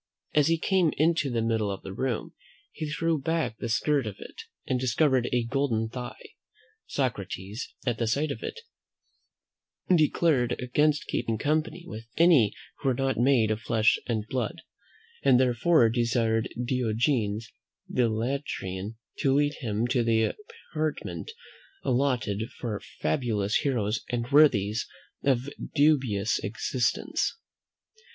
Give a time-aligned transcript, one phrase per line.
[0.33, 2.33] As he came into the middle of the room,
[2.71, 6.29] he threw back the skirt of it, and discovered a golden thigh.
[6.87, 8.61] Socrates, at the sight of it,
[9.95, 14.63] declared against keeping company with any who were not made of flesh and blood,
[15.21, 17.51] and, therefore, desired Diogenes
[17.87, 20.33] the Laertian to lead him to the
[20.73, 21.29] apartment
[21.83, 24.87] allotted for fabulous heroes and worthies
[25.21, 27.37] of dubious existence.